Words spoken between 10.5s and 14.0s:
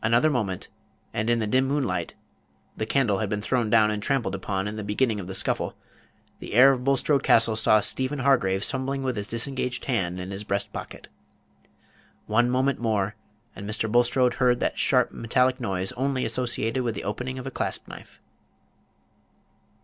pocket. One moment more, and Mr.